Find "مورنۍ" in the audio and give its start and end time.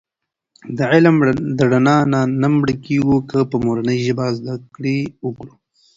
3.65-3.97